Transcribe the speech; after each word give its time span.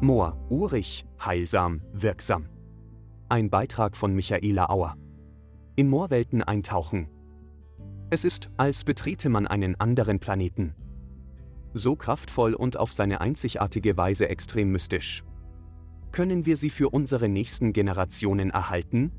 Moor, 0.00 0.36
urig, 0.48 1.04
heilsam, 1.24 1.82
wirksam. 1.92 2.46
Ein 3.28 3.50
Beitrag 3.50 3.96
von 3.96 4.14
Michaela 4.14 4.70
Auer. 4.70 4.96
In 5.76 5.88
Moorwelten 5.88 6.42
eintauchen. 6.42 7.08
Es 8.10 8.24
ist, 8.24 8.48
als 8.56 8.84
betrete 8.84 9.28
man 9.28 9.46
einen 9.46 9.78
anderen 9.78 10.18
Planeten. 10.18 10.74
So 11.74 11.94
kraftvoll 11.94 12.54
und 12.54 12.76
auf 12.76 12.92
seine 12.92 13.20
einzigartige 13.20 13.96
Weise 13.96 14.28
extrem 14.28 14.72
mystisch. 14.72 15.24
Können 16.10 16.46
wir 16.46 16.56
sie 16.56 16.70
für 16.70 16.88
unsere 16.88 17.28
nächsten 17.28 17.72
Generationen 17.72 18.50
erhalten? 18.50 19.12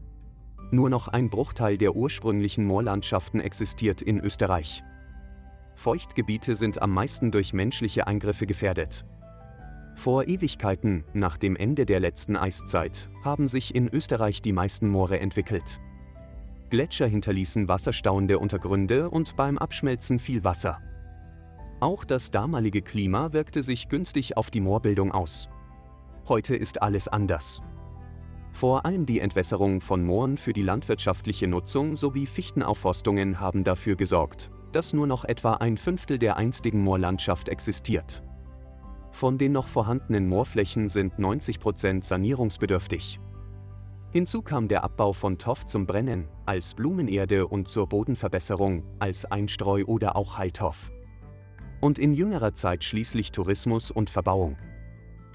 Nur 0.72 0.90
noch 0.90 1.08
ein 1.08 1.30
Bruchteil 1.30 1.78
der 1.78 1.96
ursprünglichen 1.96 2.66
Moorlandschaften 2.66 3.42
existiert 3.42 4.02
in 4.02 4.20
Österreich. 4.20 4.84
Feuchtgebiete 5.80 6.56
sind 6.56 6.82
am 6.82 6.94
meisten 6.94 7.32
durch 7.32 7.54
menschliche 7.54 8.06
Eingriffe 8.06 8.46
gefährdet. 8.46 9.06
Vor 9.96 10.28
Ewigkeiten, 10.28 11.06
nach 11.14 11.38
dem 11.38 11.56
Ende 11.56 11.86
der 11.86 12.02
letzten 12.02 12.36
Eiszeit, 12.36 13.10
haben 13.24 13.48
sich 13.48 13.74
in 13.74 13.88
Österreich 13.88 14.42
die 14.42 14.52
meisten 14.52 14.90
Moore 14.90 15.22
entwickelt. 15.22 15.80
Gletscher 16.70 17.08
hinterließen 17.08 17.70
wasserstauende 17.70 18.40
Untergründe 18.40 19.10
und 19.10 19.38
beim 19.38 19.58
Abschmelzen 19.58 20.20
viel 20.20 20.44
Wasser. 20.44 20.82
Auch 21.80 22.04
das 22.04 22.30
damalige 22.30 22.82
Klima 22.82 23.32
wirkte 23.32 23.64
sich 23.64 23.88
günstig 23.88 24.36
auf 24.36 24.52
die 24.52 24.60
Moorbildung 24.60 25.14
aus. 25.14 25.48
Heute 26.28 26.58
ist 26.58 26.82
alles 26.82 27.08
anders. 27.08 27.62
Vor 28.52 28.86
allem 28.86 29.06
die 29.06 29.22
Entwässerung 29.22 29.80
von 29.80 30.04
Mooren 30.04 30.38
für 30.38 30.52
die 30.52 30.62
landwirtschaftliche 30.62 31.48
Nutzung 31.48 31.96
sowie 31.96 32.26
Fichtenaufforstungen 32.26 33.40
haben 33.40 33.64
dafür 33.64 33.96
gesorgt, 33.96 34.52
dass 34.72 34.94
nur 34.94 35.08
noch 35.08 35.26
etwa 35.26 35.56
ein 35.56 35.78
Fünftel 35.78 36.18
der 36.18 36.38
einstigen 36.38 36.84
Moorlandschaft 36.84 37.50
existiert. 37.50 38.24
Von 39.12 39.38
den 39.38 39.52
noch 39.52 39.68
vorhandenen 39.68 40.28
Moorflächen 40.28 40.88
sind 40.88 41.16
90% 41.16 42.04
sanierungsbedürftig. 42.04 43.20
Hinzu 44.12 44.42
kam 44.42 44.68
der 44.68 44.84
Abbau 44.84 45.14
von 45.14 45.38
Toff 45.38 45.66
zum 45.66 45.86
Brennen, 45.86 46.28
als 46.46 46.74
Blumenerde 46.74 47.48
und 47.48 47.68
zur 47.68 47.88
Bodenverbesserung, 47.88 48.84
als 48.98 49.26
Einstreu 49.26 49.84
oder 49.86 50.16
auch 50.16 50.38
Heiltoff. 50.38 50.92
Und 51.80 52.00
in 52.00 52.14
jüngerer 52.14 52.54
Zeit 52.54 52.84
schließlich 52.84 53.32
Tourismus 53.32 53.92
und 53.92 54.10
Verbauung. 54.10 54.58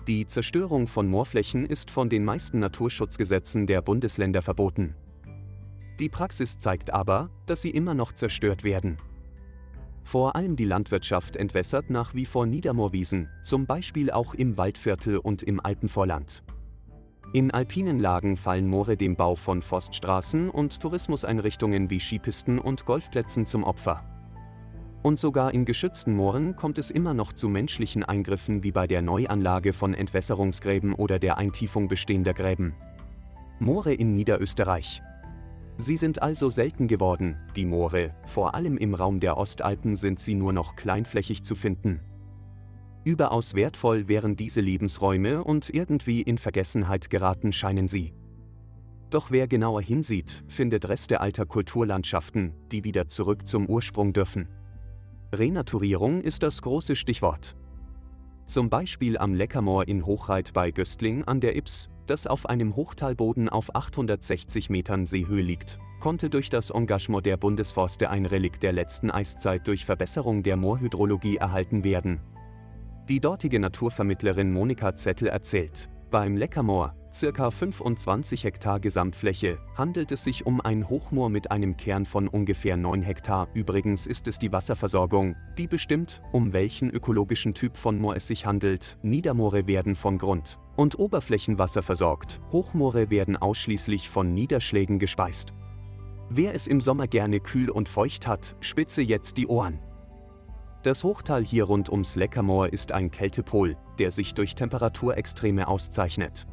Die 0.07 0.27
Zerstörung 0.27 0.87
von 0.87 1.09
Moorflächen 1.09 1.65
ist 1.65 1.91
von 1.91 2.11
den 2.11 2.25
meisten 2.25 2.59
Naturschutzgesetzen 2.59 3.67
der 3.67 3.81
Bundesländer 3.81 4.43
verboten. 4.43 4.95
Die 5.99 6.09
Praxis 6.09 6.59
zeigt 6.59 6.93
aber, 6.93 7.31
dass 7.47 7.63
sie 7.63 7.71
immer 7.71 7.95
noch 7.95 8.13
zerstört 8.13 8.65
werden. 8.65 8.99
Vor 10.05 10.37
allem 10.37 10.55
die 10.55 10.67
Landwirtschaft 10.67 11.35
entwässert 11.35 11.91
nach 11.91 12.15
wie 12.15 12.27
vor 12.27 12.47
Niedermoorwiesen, 12.47 13.29
zum 13.43 13.67
Beispiel 13.67 14.11
auch 14.11 14.35
im 14.35 14.57
Waldviertel 14.57 15.17
und 15.19 15.43
im 15.43 15.61
Alpenvorland. 15.61 16.45
In 17.33 17.51
alpinen 17.51 17.99
Lagen 17.99 18.37
fallen 18.37 18.69
Moore 18.69 18.97
dem 18.97 19.17
Bau 19.17 19.35
von 19.35 19.61
Forststraßen 19.61 20.51
und 20.51 20.79
Tourismuseinrichtungen 20.79 21.91
wie 21.91 21.99
Skipisten 21.99 22.61
und 22.61 22.85
Golfplätzen 22.85 23.45
zum 23.47 23.65
Opfer. 23.65 24.05
Und 25.03 25.19
sogar 25.19 25.53
in 25.53 25.65
geschützten 25.65 26.15
Mooren 26.15 26.55
kommt 26.55 26.79
es 26.79 26.91
immer 26.91 27.13
noch 27.13 27.33
zu 27.33 27.49
menschlichen 27.49 28.05
Eingriffen 28.05 28.63
wie 28.63 28.73
bei 28.73 28.87
der 28.87 29.03
Neuanlage 29.03 29.73
von 29.73 29.95
Entwässerungsgräben 29.95 30.95
oder 30.95 31.19
der 31.19 31.37
Eintiefung 31.37 31.89
bestehender 31.89 32.35
Gräben. 32.35 32.75
Moore 33.59 33.95
in 33.95 34.15
Niederösterreich. 34.15 35.03
Sie 35.77 35.97
sind 35.97 36.23
also 36.23 36.51
selten 36.51 36.87
geworden, 36.87 37.37
die 37.57 37.65
Moore, 37.65 38.15
vor 38.27 38.55
allem 38.55 38.77
im 38.79 38.95
Raum 38.95 39.19
der 39.19 39.37
Ostalpen 39.37 39.97
sind 39.97 40.21
sie 40.21 40.35
nur 40.35 40.53
noch 40.53 40.77
kleinflächig 40.77 41.43
zu 41.43 41.57
finden. 41.57 42.01
Überaus 43.05 43.55
wertvoll 43.55 44.09
wären 44.09 44.37
diese 44.37 44.61
Lebensräume 44.61 45.45
und 45.45 45.69
irgendwie 45.69 46.23
in 46.23 46.39
Vergessenheit 46.39 47.11
geraten 47.11 47.53
scheinen 47.53 47.89
sie. 47.89 48.15
Doch 49.11 49.31
wer 49.31 49.47
genauer 49.47 49.83
hinsieht, 49.83 50.45
findet 50.49 50.89
Reste 50.89 51.21
alter 51.21 51.45
Kulturlandschaften, 51.45 52.55
die 52.73 52.85
wieder 52.85 53.09
zurück 53.09 53.47
zum 53.47 53.67
Ursprung 53.67 54.13
dürfen. 54.13 54.49
Renaturierung 55.33 56.21
ist 56.21 56.43
das 56.43 56.63
große 56.63 56.97
Stichwort. 56.97 57.57
Zum 58.47 58.71
Beispiel 58.71 59.19
am 59.19 59.35
Leckermoor 59.35 59.87
in 59.87 60.07
Hochreit 60.07 60.53
bei 60.53 60.71
Göstling 60.71 61.25
an 61.25 61.41
der 61.41 61.57
Ips, 61.57 61.91
das 62.07 62.27
auf 62.27 62.47
einem 62.49 62.77
Hochtalboden 62.77 63.49
auf 63.49 63.75
860 63.75 64.71
Metern 64.71 65.07
Seehöhe 65.07 65.43
liegt, 65.43 65.79
konnte 66.01 66.31
durch 66.31 66.51
das 66.51 66.71
Engagement 66.71 67.27
der 67.27 67.37
Bundesforste 67.37 68.11
ein 68.11 68.27
Relikt 68.27 68.63
der 68.63 68.73
letzten 68.73 69.11
Eiszeit 69.11 69.67
durch 69.67 69.85
Verbesserung 69.85 70.43
der 70.43 70.57
Moorhydrologie 70.57 71.37
erhalten 71.37 71.85
werden. 71.85 72.21
Die 73.09 73.21
dortige 73.21 73.61
Naturvermittlerin 73.61 74.53
Monika 74.53 74.95
Zettel 74.95 75.29
erzählt, 75.29 75.91
beim 76.11 76.37
Leckermoor, 76.37 76.95
ca. 77.21 77.51
25 77.51 78.45
Hektar 78.45 78.81
Gesamtfläche, 78.81 79.59
handelt 79.77 80.13
es 80.13 80.25
sich 80.25 80.47
um 80.47 80.61
ein 80.61 80.89
Hochmoor 80.89 81.29
mit 81.29 81.51
einem 81.51 81.77
Kern 81.77 82.07
von 82.07 82.29
ungefähr 82.29 82.77
9 82.77 83.03
Hektar. 83.03 83.49
Übrigens 83.53 84.07
ist 84.07 84.29
es 84.29 84.39
die 84.39 84.53
Wasserversorgung, 84.53 85.37
die 85.59 85.67
bestimmt, 85.67 86.23
um 86.33 86.53
welchen 86.53 86.91
ökologischen 86.91 87.55
Typ 87.55 87.77
von 87.77 87.99
Moor 87.99 88.17
es 88.17 88.29
sich 88.29 88.47
handelt. 88.47 88.99
Niedermoore 89.03 89.67
werden 89.67 89.97
von 89.97 90.19
Grund- 90.19 90.59
und 90.77 90.99
Oberflächenwasser 90.99 91.83
versorgt. 91.83 92.41
Hochmoore 92.53 93.11
werden 93.11 93.37
ausschließlich 93.37 94.09
von 94.09 94.35
Niederschlägen 94.35 94.99
gespeist. 94.99 95.53
Wer 96.31 96.55
es 96.55 96.67
im 96.67 96.81
Sommer 96.81 97.07
gerne 97.07 97.41
kühl 97.41 97.71
und 97.71 97.89
feucht 97.89 98.27
hat, 98.27 98.57
spitze 98.61 99.03
jetzt 99.03 99.37
die 99.37 99.47
Ohren. 99.47 99.79
Das 100.83 101.05
Hochtal 101.05 101.45
hier 101.45 101.65
rund 101.65 101.89
ums 101.89 102.17
Leckermoor 102.17 102.73
ist 102.73 102.93
ein 102.93 103.11
Kältepol, 103.11 103.77
der 103.99 104.11
sich 104.11 104.35
durch 104.35 104.55
Temperaturextreme 104.55 105.67
auszeichnet. 105.67 106.47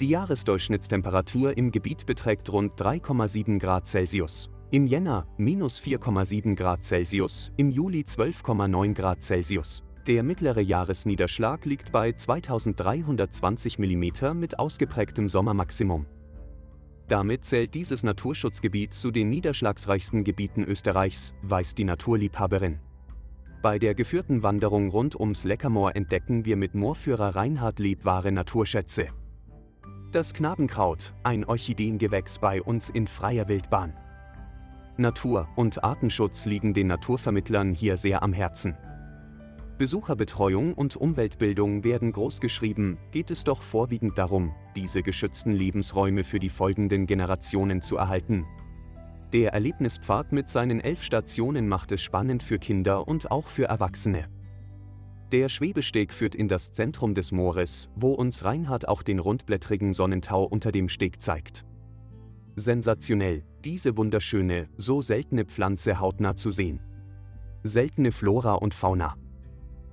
Die 0.00 0.08
Jahresdurchschnittstemperatur 0.08 1.56
im 1.56 1.70
Gebiet 1.70 2.06
beträgt 2.06 2.50
rund 2.50 2.72
3,7 2.80 3.58
Grad 3.58 3.86
Celsius. 3.86 4.50
Im 4.70 4.86
Jänner 4.86 5.26
minus 5.36 5.80
4,7 5.80 6.56
Grad 6.56 6.82
Celsius, 6.82 7.52
im 7.56 7.70
Juli 7.70 8.00
12,9 8.00 8.94
Grad 8.94 9.22
Celsius. 9.22 9.84
Der 10.06 10.22
mittlere 10.22 10.60
Jahresniederschlag 10.60 11.64
liegt 11.64 11.90
bei 11.90 12.12
2320 12.12 13.78
mm 13.78 14.38
mit 14.38 14.58
ausgeprägtem 14.58 15.30
Sommermaximum. 15.30 16.04
Damit 17.08 17.46
zählt 17.46 17.72
dieses 17.72 18.02
Naturschutzgebiet 18.02 18.92
zu 18.92 19.10
den 19.10 19.30
niederschlagsreichsten 19.30 20.22
Gebieten 20.22 20.62
Österreichs, 20.62 21.32
weiß 21.40 21.74
die 21.74 21.84
Naturliebhaberin. 21.84 22.80
Bei 23.62 23.78
der 23.78 23.94
geführten 23.94 24.42
Wanderung 24.42 24.90
rund 24.90 25.18
ums 25.18 25.44
Leckermoor 25.44 25.96
entdecken 25.96 26.44
wir 26.44 26.58
mit 26.58 26.74
Moorführer 26.74 27.34
Reinhard 27.34 27.78
Lieb 27.78 28.04
wahre 28.04 28.30
Naturschätze. 28.30 29.06
Das 30.12 30.34
Knabenkraut, 30.34 31.14
ein 31.22 31.46
Orchideengewächs 31.46 32.38
bei 32.40 32.60
uns 32.60 32.90
in 32.90 33.06
freier 33.06 33.48
Wildbahn. 33.48 33.94
Natur- 34.98 35.48
und 35.56 35.82
Artenschutz 35.82 36.44
liegen 36.44 36.74
den 36.74 36.88
Naturvermittlern 36.88 37.72
hier 37.72 37.96
sehr 37.96 38.22
am 38.22 38.34
Herzen. 38.34 38.76
Besucherbetreuung 39.78 40.74
und 40.74 40.96
Umweltbildung 40.96 41.82
werden 41.82 42.12
großgeschrieben, 42.12 42.98
geht 43.10 43.30
es 43.30 43.44
doch 43.44 43.62
vorwiegend 43.62 44.18
darum, 44.18 44.54
diese 44.76 45.02
geschützten 45.02 45.52
Lebensräume 45.52 46.24
für 46.24 46.38
die 46.38 46.48
folgenden 46.48 47.06
Generationen 47.06 47.80
zu 47.80 47.96
erhalten, 47.96 48.46
der 49.34 49.52
Erlebnispfad 49.52 50.30
mit 50.30 50.48
seinen 50.48 50.78
elf 50.78 51.02
Stationen 51.02 51.66
macht 51.66 51.90
es 51.90 52.00
spannend 52.00 52.40
für 52.44 52.60
Kinder 52.60 53.08
und 53.08 53.32
auch 53.32 53.48
für 53.48 53.64
Erwachsene. 53.64 54.28
Der 55.32 55.48
Schwebesteg 55.48 56.12
führt 56.12 56.36
in 56.36 56.46
das 56.46 56.70
Zentrum 56.70 57.16
des 57.16 57.32
Moores, 57.32 57.90
wo 57.96 58.12
uns 58.12 58.44
Reinhard 58.44 58.86
auch 58.86 59.02
den 59.02 59.18
rundblättrigen 59.18 59.92
Sonnentau 59.92 60.44
unter 60.44 60.70
dem 60.70 60.88
Steg 60.88 61.20
zeigt. 61.20 61.64
Sensationell, 62.54 63.42
diese 63.64 63.96
wunderschöne, 63.96 64.68
so 64.76 65.02
seltene 65.02 65.44
Pflanze 65.44 65.98
hautnah 65.98 66.36
zu 66.36 66.52
sehen. 66.52 66.78
Seltene 67.64 68.12
Flora 68.12 68.54
und 68.54 68.72
Fauna. 68.72 69.16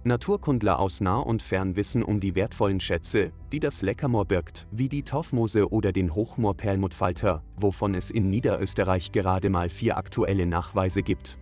Naturkundler 0.04 0.80
aus 0.80 1.00
nah 1.00 1.20
und 1.20 1.44
fern 1.44 1.76
wissen 1.76 2.02
um 2.02 2.20
die 2.20 2.34
wertvollen 2.34 2.80
Schätze, 2.80 3.32
die 3.52 3.60
das 3.60 3.84
Leckermoor 3.84 4.26
birgt, 4.26 4.68
wie 4.72 4.90
die 4.90 5.04
Torfmoose 5.04 5.72
oder 5.72 5.92
den 5.92 6.16
Hochmoor-Perlmuttfalter, 6.16 7.44
wovon 7.56 7.94
es 7.94 8.10
in 8.10 8.32
Niederösterreich 8.32 9.12
gerade 9.12 9.52
mal 9.52 9.70
vier 9.70 9.98
aktuelle 9.98 10.48
Nachweise 10.48 11.04
gibt. 11.04 11.38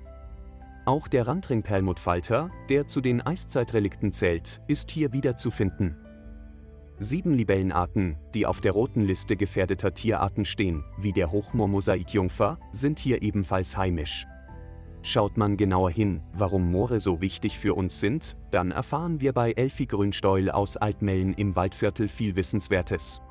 Auch 0.85 1.07
der 1.07 1.25
Randring-Perlmuttfalter, 1.25 2.51
der 2.67 2.85
zu 2.85 2.99
den 2.99 3.21
Eiszeitrelikten 3.21 4.11
zählt, 4.11 4.61
ist 4.67 4.91
hier 4.91 5.13
wieder 5.13 5.37
zu 5.37 5.51
finden. 5.51 5.95
Sieben 6.99 7.33
Libellenarten, 7.33 8.17
die 8.33 8.45
auf 8.45 8.59
der 8.59 8.73
roten 8.73 9.05
Liste 9.05 9.37
gefährdeter 9.37 9.93
Tierarten 9.93 10.43
stehen, 10.43 10.83
wie 10.97 11.13
der 11.13 11.31
Hochmoor-Mosaikjungfer, 11.31 12.59
sind 12.73 12.99
hier 12.99 13.21
ebenfalls 13.21 13.77
heimisch. 13.77 14.27
Schaut 15.01 15.37
man 15.37 15.55
genauer 15.55 15.91
hin, 15.91 16.21
warum 16.33 16.71
Moore 16.71 16.99
so 16.99 17.21
wichtig 17.21 17.57
für 17.57 17.73
uns 17.73 17.99
sind, 17.99 18.35
dann 18.51 18.71
erfahren 18.71 19.21
wir 19.21 19.33
bei 19.33 19.53
Elfie 19.53 19.87
Grünsteul 19.87 20.49
aus 20.49 20.75
Altmellen 20.75 21.33
im 21.33 21.55
Waldviertel 21.55 22.09
viel 22.09 22.35
Wissenswertes. 22.35 23.21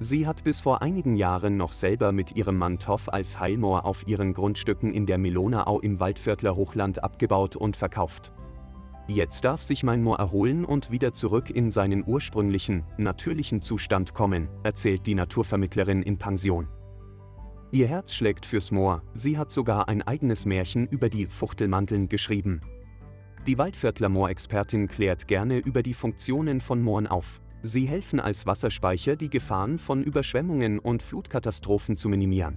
Sie 0.00 0.26
hat 0.26 0.44
bis 0.44 0.60
vor 0.60 0.80
einigen 0.80 1.16
Jahren 1.16 1.56
noch 1.56 1.72
selber 1.72 2.12
mit 2.12 2.36
ihrem 2.36 2.56
Mann 2.56 2.78
Toff 2.78 3.12
als 3.12 3.40
Heilmoor 3.40 3.84
auf 3.84 4.06
ihren 4.06 4.32
Grundstücken 4.32 4.94
in 4.94 5.06
der 5.06 5.18
Melonaau 5.18 5.80
im 5.80 5.98
Waldviertler 5.98 6.54
Hochland 6.54 7.02
abgebaut 7.02 7.56
und 7.56 7.76
verkauft. 7.76 8.32
Jetzt 9.08 9.44
darf 9.44 9.62
sich 9.62 9.82
mein 9.82 10.02
Moor 10.02 10.18
erholen 10.18 10.64
und 10.64 10.90
wieder 10.90 11.12
zurück 11.12 11.50
in 11.50 11.70
seinen 11.70 12.06
ursprünglichen, 12.06 12.84
natürlichen 12.96 13.60
Zustand 13.60 14.14
kommen, 14.14 14.48
erzählt 14.62 15.06
die 15.06 15.14
Naturvermittlerin 15.14 16.02
in 16.02 16.16
Pension. 16.18 16.68
Ihr 17.70 17.86
Herz 17.86 18.14
schlägt 18.14 18.46
fürs 18.46 18.70
Moor, 18.70 19.02
sie 19.12 19.36
hat 19.36 19.50
sogar 19.50 19.88
ein 19.88 20.00
eigenes 20.00 20.46
Märchen 20.46 20.86
über 20.86 21.10
die 21.10 21.26
Fuchtelmandeln 21.26 22.08
geschrieben. 22.08 22.62
Die 23.46 23.58
Waldviertler 23.58 24.08
Moorexpertin 24.08 24.88
klärt 24.88 25.28
gerne 25.28 25.58
über 25.58 25.82
die 25.82 25.92
Funktionen 25.92 26.62
von 26.62 26.82
Mooren 26.82 27.06
auf. 27.06 27.42
Sie 27.62 27.86
helfen 27.86 28.20
als 28.20 28.46
Wasserspeicher, 28.46 29.16
die 29.16 29.28
Gefahren 29.28 29.78
von 29.78 30.02
Überschwemmungen 30.02 30.78
und 30.78 31.02
Flutkatastrophen 31.02 31.98
zu 31.98 32.08
minimieren. 32.08 32.56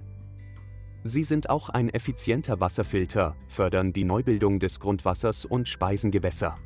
Sie 1.04 1.24
sind 1.24 1.50
auch 1.50 1.68
ein 1.68 1.90
effizienter 1.90 2.60
Wasserfilter, 2.60 3.36
fördern 3.48 3.92
die 3.92 4.04
Neubildung 4.04 4.60
des 4.60 4.80
Grundwassers 4.80 5.44
und 5.44 5.68
speisen 5.68 6.10
Gewässer. 6.10 6.56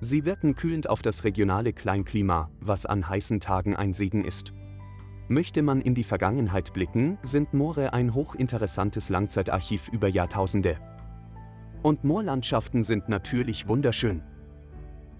Sie 0.00 0.24
wirken 0.24 0.56
kühlend 0.56 0.88
auf 0.88 1.02
das 1.02 1.22
regionale 1.22 1.72
Kleinklima, 1.72 2.50
was 2.60 2.84
an 2.84 3.08
heißen 3.08 3.38
Tagen 3.40 3.76
ein 3.76 3.92
Segen 3.92 4.24
ist. 4.24 4.52
Möchte 5.28 5.62
man 5.62 5.80
in 5.80 5.94
die 5.94 6.04
Vergangenheit 6.04 6.74
blicken, 6.74 7.16
sind 7.22 7.54
Moore 7.54 7.94
ein 7.94 8.12
hochinteressantes 8.12 9.08
Langzeitarchiv 9.08 9.88
über 9.88 10.06
Jahrtausende. 10.08 10.76
Und 11.82 12.04
Moorlandschaften 12.04 12.82
sind 12.82 13.08
natürlich 13.08 13.66
wunderschön. 13.66 14.22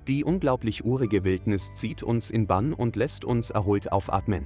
Die 0.06 0.22
unglaublich 0.22 0.84
urige 0.84 1.24
Wildnis 1.24 1.72
zieht 1.72 2.02
uns 2.02 2.30
in 2.30 2.46
Bann 2.46 2.74
und 2.74 2.96
lässt 2.96 3.24
uns 3.24 3.48
erholt 3.48 3.92
aufatmen. 3.92 4.44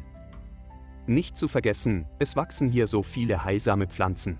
Nicht 1.09 1.37
zu 1.37 1.49
vergessen, 1.49 2.07
es 2.21 2.37
wachsen 2.37 2.69
hier 2.69 2.87
so 2.87 3.03
viele 3.03 3.45
heilsame 3.45 3.89
Pflanzen. 3.89 4.39